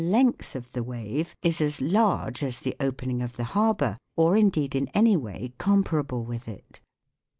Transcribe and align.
length 0.03 0.55
of 0.55 0.71
the 0.71 0.81
wave 0.83 1.35
is 1.43 1.61
as 1.61 1.79
large 1.79 2.41
as 2.41 2.61
the 2.61 2.75
opening 2.79 3.21
of 3.21 3.37
the 3.37 3.43
harbour, 3.53 3.99
or 4.15 4.35
in 4.35 4.49
deed 4.49 4.73
in 4.73 4.87
any 4.95 5.15
way 5.15 5.53
comparable 5.59 6.23
with 6.25 6.47
it. 6.47 6.79